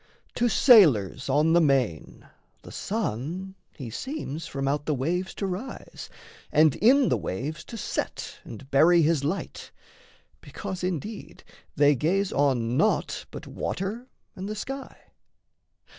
[0.33, 2.27] To sailors on the main
[2.63, 6.09] the sun he seems From out the waves to rise,
[6.51, 9.69] and in the waves To set and bury his light
[10.41, 11.43] because indeed
[11.75, 15.11] They gaze on naught but water and the sky.